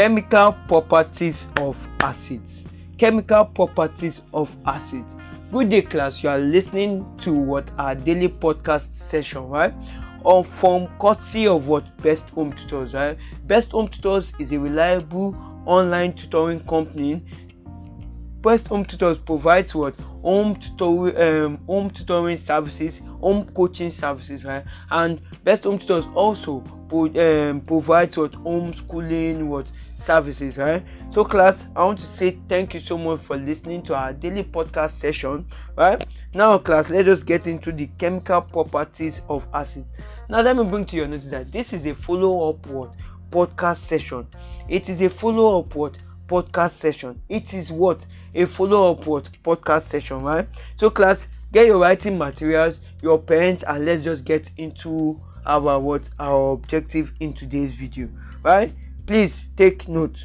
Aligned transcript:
chemical 0.00 0.52
properties 0.66 1.44
of 1.58 1.76
acids. 2.00 2.62
Chemical 2.96 3.44
properties 3.44 4.22
of 4.32 4.50
acids. 4.64 5.04
Good 5.52 5.68
day 5.68 5.82
class. 5.82 6.22
You 6.22 6.30
are 6.30 6.38
listening 6.38 7.04
to 7.20 7.34
what 7.34 7.68
our 7.76 7.94
daily 7.94 8.28
podcast 8.28 8.94
session 8.94 9.46
right? 9.50 9.74
On 10.24 10.42
from 10.42 10.88
courtesy 10.98 11.46
of 11.46 11.66
what 11.66 11.84
best 11.98 12.22
home 12.30 12.54
tutors 12.54 12.94
right? 12.94 13.18
Best 13.46 13.72
home 13.72 13.88
tutors 13.88 14.32
is 14.38 14.50
a 14.52 14.58
reliable 14.58 15.36
online 15.66 16.14
tutoring 16.14 16.60
company 16.60 17.22
best 18.42 18.66
home 18.68 18.84
tutors 18.84 19.18
provides 19.18 19.74
what? 19.74 19.94
Home 20.22 20.56
tutoring 20.60 21.16
um, 21.16 21.58
home 21.66 21.90
tutoring 21.90 22.38
services 22.38 22.98
home 23.20 23.44
coaching 23.54 23.90
services 23.90 24.44
right? 24.44 24.64
And 24.90 25.20
best 25.44 25.64
home 25.64 25.78
tutors 25.78 26.04
also 26.14 26.60
pro- 26.88 27.50
um, 27.50 27.60
provides 27.62 28.16
what? 28.16 28.32
Homeschooling 28.32 29.46
what? 29.46 29.70
Services 29.96 30.56
right? 30.56 30.84
So 31.10 31.24
class 31.24 31.64
i 31.76 31.84
want 31.84 31.98
to 32.00 32.06
say 32.06 32.38
thank 32.48 32.72
you 32.74 32.80
so 32.80 32.96
much 32.96 33.20
for 33.22 33.36
listening 33.36 33.82
to 33.84 33.94
our 33.94 34.12
daily 34.12 34.44
podcast 34.44 34.92
session 34.92 35.46
right? 35.76 36.04
Now 36.34 36.58
class 36.58 36.88
let's 36.88 37.22
get 37.22 37.46
into 37.46 37.72
the 37.72 37.86
chemical 37.98 38.40
properties 38.42 39.20
of 39.28 39.44
acid. 39.52 39.84
Now 40.28 40.40
let 40.40 40.56
me 40.56 40.64
bring 40.64 40.86
to 40.86 40.96
your 40.96 41.08
notice 41.08 41.26
that 41.26 41.52
this 41.52 41.72
is 41.72 41.84
a 41.86 41.94
follow-up 41.94 42.66
what? 42.66 42.94
Podcast 43.30 43.78
session. 43.78 44.26
It 44.68 44.88
is 44.88 45.00
a 45.02 45.10
follow-up 45.10 45.74
what? 45.74 45.96
Podcast 46.28 46.72
session. 46.78 47.20
It 47.28 47.52
is 47.54 47.70
what 47.70 48.00
a 48.34 48.46
follow-up 48.46 49.06
what 49.06 49.28
podcast 49.44 49.82
session 49.82 50.22
right? 50.22 50.48
So 50.76 50.90
class 50.90 51.26
get 51.52 51.66
your 51.66 51.78
writing 51.78 52.16
materials 52.16 52.78
your 53.02 53.18
pens 53.18 53.62
and 53.66 53.84
let's 53.84 54.04
just 54.04 54.24
get 54.24 54.48
into 54.56 55.20
our 55.46 55.78
what 55.80 56.02
our 56.18 56.52
objective 56.52 57.12
in 57.20 57.32
today's 57.32 57.72
video 57.74 58.08
right? 58.42 58.72
Please 59.06 59.34
take 59.56 59.88
note. 59.88 60.16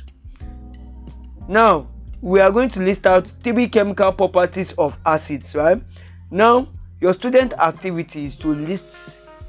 Now 1.48 1.88
we 2.22 2.40
are 2.40 2.52
going 2.52 2.70
to 2.72 2.80
list 2.80 3.06
out 3.06 3.28
three 3.44 3.68
chemical 3.68 4.12
properties 4.12 4.74
of 4.78 4.96
acids 5.06 5.56
right? 5.56 5.82
Now 6.32 6.68
your 7.02 7.14
student 7.14 7.54
activity 7.54 8.28
is 8.28 8.36
to 8.38 8.54
list 8.54 8.86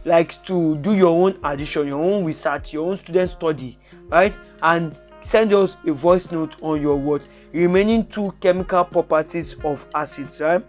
like 0.05 0.45
to 0.47 0.77
do 0.79 0.95
your 0.95 1.09
own 1.09 1.39
addition 1.43 1.89
your 1.89 2.01
own 2.01 2.25
research 2.25 2.73
your 2.73 2.91
own 2.91 2.99
student 2.99 3.31
study 3.33 3.79
right? 4.09 4.35
And 4.63 4.97
send 5.31 5.53
us 5.53 5.77
a 5.87 5.93
voice 5.93 6.31
note 6.31 6.55
on 6.63 6.81
your 6.81 6.97
what 6.97 7.23
remaining 7.57 8.07
two 8.07 8.33
chemical 8.41 8.85
properties 8.85 9.57
of 9.65 9.85
acids 9.95 10.41
right? 10.41 10.65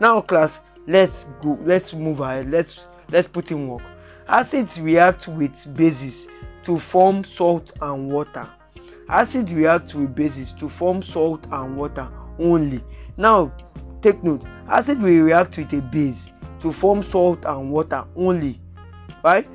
Now 0.00 0.20
class 0.22 0.52
let's 0.86 1.26
go 1.42 1.58
let's 1.64 1.92
move 1.92 2.20
ahead. 2.20 2.50
Let's 2.50 2.80
let's 3.10 3.28
put 3.28 3.50
in 3.50 3.68
work. 3.68 3.82
Acids 4.28 4.78
react 4.78 5.28
with 5.28 5.52
bases 5.74 6.26
to 6.64 6.78
form 6.78 7.24
salt 7.24 7.72
and 7.82 8.10
water. 8.10 8.48
Acid 9.08 9.50
react 9.50 9.94
with 9.94 10.14
bases 10.14 10.52
to 10.60 10.68
form 10.68 11.02
salt 11.02 11.44
and 11.50 11.76
water 11.76 12.08
only. 12.38 12.82
Now 13.16 13.52
take 14.02 14.22
note. 14.22 14.44
Acid 14.68 15.02
will 15.02 15.22
react 15.24 15.58
with 15.58 15.72
a 15.72 15.80
base 15.80 16.30
to 16.62 16.72
form 16.72 17.02
salt 17.02 17.44
and 17.44 17.70
water 17.70 18.04
only 18.16 18.60
right 19.24 19.48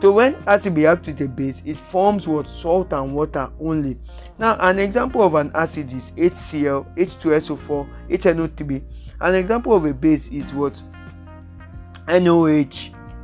so 0.00 0.12
when 0.12 0.36
acid 0.46 0.76
reacts 0.76 1.08
with 1.08 1.20
a 1.20 1.28
base 1.28 1.60
it 1.64 1.78
forms 1.78 2.28
what? 2.28 2.48
Salt 2.48 2.92
and 2.92 3.14
water 3.14 3.50
only. 3.60 3.98
Now 4.38 4.56
an 4.60 4.78
example 4.78 5.22
of 5.22 5.34
an 5.34 5.50
acid 5.54 5.92
is 5.92 6.10
hcl 6.12 6.86
h2so4 6.96 7.88
hno3 8.08 8.82
an 9.20 9.34
example 9.34 9.74
of 9.74 9.84
a 9.84 9.92
base 9.92 10.28
is 10.28 10.52
what? 10.52 10.74
Noh 12.06 12.46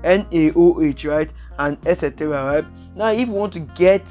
naoh 0.03 1.05
right? 1.09 1.31
And 1.59 1.79
etc 1.87 2.45
right? 2.45 2.97
Now 2.97 3.13
if 3.13 3.29
you 3.29 3.33
want 3.33 3.53
to 3.53 3.61
get 3.61 4.05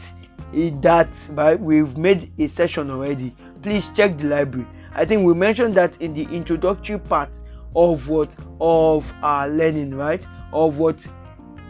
that 0.82 1.10
right? 1.32 1.60
We've 1.60 1.98
made 1.98 2.32
a 2.40 2.48
session 2.48 2.90
already. 2.90 3.36
Please 3.62 3.86
check 3.94 4.18
the 4.18 4.26
library. 4.26 4.68
I 4.96 5.04
think 5.06 5.26
we 5.26 5.34
mentioned 5.34 5.76
that 5.76 6.00
in 6.02 6.14
the 6.14 6.24
introductory 6.24 7.00
part 7.00 7.30
of 7.76 8.08
what? 8.08 8.32
Of 8.62 9.06
our 9.22 9.50
learning 9.50 9.96
right? 9.96 10.24
Of 10.54 10.78
what 10.78 10.96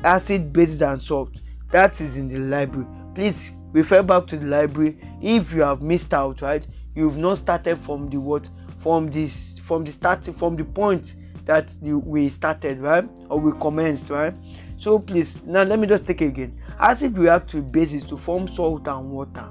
acid 0.03 0.53
bases 0.53 0.81
and 0.81 1.01
salt 1.01 1.29
that 1.71 1.99
is 1.99 2.15
in 2.15 2.27
the 2.27 2.39
library. 2.39 2.87
Please 3.15 3.51
refer 3.71 4.03
back 4.03 4.27
to 4.27 4.37
the 4.37 4.45
library. 4.45 4.97
If 5.21 5.51
you 5.51 5.61
have 5.61 5.81
missed 5.81 6.13
out 6.13 6.41
right 6.41 6.63
you've 6.95 7.17
not 7.17 7.37
started 7.37 7.79
from 7.85 8.09
the 8.09 8.17
what 8.17 8.45
from 8.81 9.09
this 9.11 9.37
from 9.65 9.83
the 9.83 9.91
starting 9.91 10.33
from 10.33 10.55
the 10.55 10.63
point 10.63 11.13
that 11.45 11.67
we 11.81 12.29
started 12.29 12.79
right 12.79 13.07
or 13.29 13.39
we 13.39 13.57
commenced 13.59 14.09
right. 14.09 14.33
So 14.77 14.99
please 14.99 15.31
now 15.45 15.63
let 15.63 15.79
me 15.79 15.87
just 15.87 16.05
take 16.05 16.21
again. 16.21 16.59
Acid 16.79 17.17
react 17.17 17.53
with 17.53 17.71
bases 17.71 18.03
to 18.05 18.17
form 18.17 18.53
salt 18.53 18.87
and 18.87 19.09
water. 19.09 19.49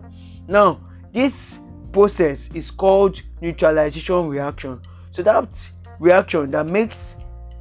Now 0.49 0.81
this 1.13 1.35
process 1.93 2.49
is 2.55 2.71
called 2.71 3.21
neutralization 3.41 4.29
reaction. 4.29 4.81
So 5.13 5.23
that 5.23 5.49
reaction 5.99 6.51
that 6.51 6.67
makes 6.67 7.15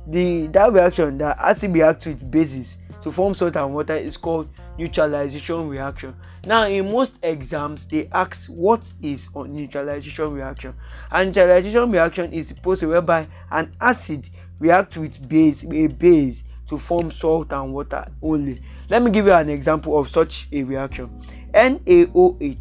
the 0.07 0.47
that 0.47 0.71
reaction 0.73 1.17
that 1.19 1.37
acid 1.39 1.73
reacts 1.73 2.05
with 2.05 2.29
bases 2.31 2.75
to 3.03 3.11
form 3.11 3.35
salt 3.35 3.55
and 3.55 3.73
water 3.73 3.95
is 3.95 4.17
called 4.17 4.47
neutralization 4.77 5.67
reaction. 5.67 6.15
Now 6.45 6.65
in 6.65 6.91
most 6.91 7.13
exams 7.23 7.85
they 7.87 8.07
ask 8.11 8.47
what 8.47 8.81
is 9.01 9.21
a 9.35 9.47
neutralization 9.47 10.31
reaction. 10.31 10.73
And 11.11 11.29
neutralization 11.29 11.91
reaction 11.91 12.33
is 12.33 12.49
the 12.49 12.55
process 12.55 12.87
whereby 12.87 13.27
an 13.51 13.73
acid 13.81 14.29
reacts 14.59 14.97
with 14.97 15.27
base 15.27 15.63
a 15.63 15.87
base 15.87 16.43
to 16.69 16.77
form 16.77 17.11
salt 17.11 17.51
and 17.51 17.73
water 17.73 18.05
only. 18.21 18.57
Let 18.89 19.03
me 19.03 19.11
give 19.11 19.25
you 19.25 19.33
an 19.33 19.49
example 19.49 19.97
of 19.97 20.09
such 20.09 20.47
a 20.51 20.63
reaction. 20.63 21.09
Naoh 21.53 22.57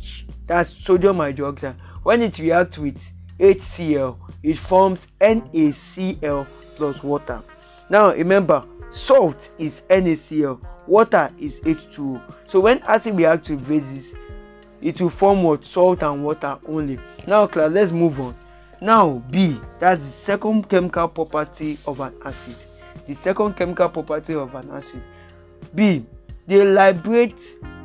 that's 0.46 0.72
sodium 0.84 1.18
hydroxide. 1.18 1.76
When 2.02 2.22
it 2.22 2.38
reacts 2.38 2.76
with 2.78 2.98
hcl 3.38 4.16
it 4.42 4.58
forms 4.58 5.00
nacl 5.20 6.46
plus 6.76 7.02
water. 7.02 7.42
Now 7.88 8.12
remember 8.12 8.64
salt 8.92 9.50
is 9.58 9.82
nacl 9.88 10.60
water 10.86 11.30
is 11.38 11.54
h2o 11.60 12.20
so 12.48 12.60
when 12.60 12.78
acid 12.82 13.14
reacts 13.16 13.48
with 13.48 13.66
bases 13.68 14.12
it 14.82 15.00
will 15.00 15.10
form 15.10 15.42
what? 15.42 15.64
Salt 15.64 16.02
and 16.02 16.24
water 16.24 16.58
only. 16.66 16.98
Now 17.26 17.46
class 17.46 17.70
let's 17.70 17.92
move 17.92 18.20
on. 18.20 18.34
Now 18.80 19.22
b 19.30 19.60
that's 19.78 20.00
the 20.00 20.10
second 20.24 20.68
chemical 20.68 21.08
property 21.08 21.78
of 21.86 22.00
an 22.00 22.14
acid. 22.24 22.56
The 23.06 23.14
second 23.14 23.56
chemical 23.56 23.88
property 23.88 24.34
of 24.34 24.54
an 24.54 24.70
acid. 24.70 25.02
B 25.74 26.04
they 26.46 26.64
liberate 26.64 27.36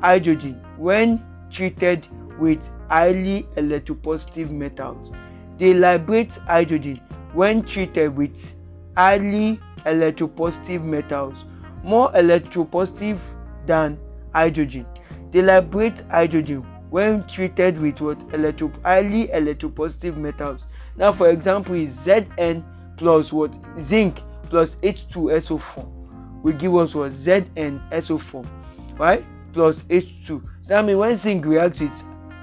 hydrogen 0.01 0.61
when 0.77 1.23
treated 1.51 2.07
with 2.39 2.59
highly 2.89 3.45
electropositive 3.57 4.49
metals. 4.49 5.13
They 5.57 5.73
liberate 5.73 6.31
hydrogen 6.31 7.01
when 7.33 7.63
treated 7.63 8.15
with 8.15 8.33
highly 8.95 9.59
electropositive 9.85 10.83
metals 10.83 11.35
more 11.85 12.11
electropositive 12.13 13.19
than 13.67 13.97
hydrogen. 14.33 14.85
They 15.31 15.41
liberate 15.41 16.01
hydrogen 16.09 16.65
when 16.89 17.27
treated 17.27 17.79
with 17.79 18.01
what? 18.01 18.17
Electro 18.33 18.71
highly 18.83 19.27
electropositive 19.27 20.17
metals. 20.17 20.61
Now 20.97 21.13
for 21.13 21.29
example 21.29 21.75
is 21.75 21.93
zn 22.05 22.63
plus 22.97 23.31
what? 23.31 23.51
Zinc 23.83 24.19
plus 24.49 24.71
h2so4 24.81 26.43
will 26.43 26.53
give 26.53 26.75
us 26.75 26.95
what? 26.95 27.13
Znso4 27.13 28.47
right? 28.97 29.23
Plus 29.53 29.77
h2 29.89 30.41
that 30.67 30.83
means 30.83 30.97
when 30.97 31.17
zinc 31.17 31.45
reacts 31.45 31.79
with 31.79 31.91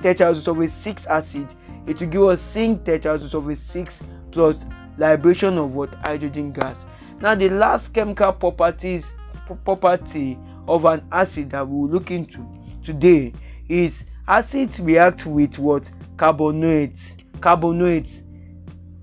tetraoxosulfate 0.03 0.71
6 0.83 1.07
acid 1.07 1.49
it 1.87 1.99
will 1.99 2.07
give 2.07 2.23
us 2.23 2.41
zinc 2.53 2.85
tetraoxosulfate 2.85 3.59
6 3.59 3.95
plus 4.31 4.57
liberation 4.99 5.59
of 5.59 5.75
what? 5.75 5.93
Hydrogen 5.95 6.53
gas. 6.53 6.77
Now 7.21 7.35
the 7.35 7.49
last 7.49 7.93
chemical 7.93 8.33
properties 8.33 9.05
property 9.65 10.39
of 10.69 10.85
an 10.85 11.03
acid 11.13 11.51
that 11.51 11.69
we 11.69 11.77
will 11.77 11.89
look 11.89 12.11
into 12.11 12.47
today 12.83 13.33
is 13.69 13.93
acids 14.29 14.79
react 14.81 15.27
with 15.27 15.59
what? 15.59 15.85
Carbonates. 16.17 17.01
Carbonates. 17.41 18.21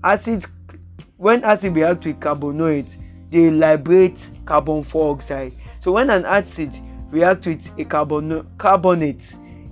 Acid 0.02 0.46
when 1.16 1.44
acid 1.44 1.74
react 1.74 2.06
with 2.06 2.18
carbonates 2.18 2.90
they 3.30 3.50
liberate 3.50 4.16
carbon 4.46 4.82
dioxide 4.82 5.52
so 5.84 5.92
when 5.92 6.08
an 6.08 6.24
acid 6.24 6.72
react 7.10 7.46
with 7.46 7.60
a 7.78 7.84
carbon 7.84 8.46
carbonate 8.56 9.20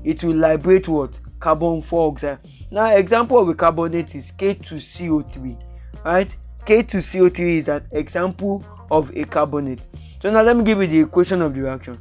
it 0.04 0.22
will 0.22 0.36
liberate 0.36 0.86
what? 0.86 1.10
Carbon 1.40 1.80
dioxide 1.80 2.38
now 2.70 2.90
example 2.90 3.38
of 3.38 3.48
a 3.48 3.54
carbonate 3.54 4.14
is 4.14 4.30
k2co3 4.32 5.67
right 6.04 6.30
k2co3 6.66 7.60
is 7.60 7.68
an 7.68 7.82
example 7.92 8.64
of 8.90 9.10
a 9.16 9.24
carbonate. 9.24 9.80
So 10.22 10.30
now 10.30 10.42
let 10.42 10.56
me 10.56 10.64
give 10.64 10.80
you 10.80 10.86
the 10.86 11.00
equation 11.00 11.42
of 11.42 11.54
the 11.54 11.62
reaction. 11.62 11.96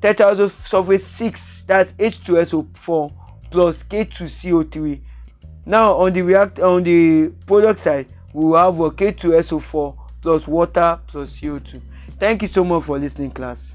Tetraoxosulfate 0.00 1.02
6 1.02 1.64
that's 1.66 1.92
h2so4 1.92 3.12
plus 3.50 3.82
k2co3 3.84 5.00
now 5.66 5.94
on 5.94 6.12
the 6.12 6.22
react 6.22 6.60
on 6.60 6.84
the 6.84 7.28
product 7.46 7.82
side 7.82 8.06
we 8.32 8.44
will 8.44 8.56
have 8.56 8.78
a 8.78 8.90
k2so4 8.90 9.96
plus 10.22 10.46
water 10.46 10.98
plus 11.08 11.40
co2 11.40 11.80
thank 12.20 12.42
you 12.42 12.48
so 12.48 12.64
much 12.64 12.84
for 12.84 12.98
listening 12.98 13.30
class 13.30 13.72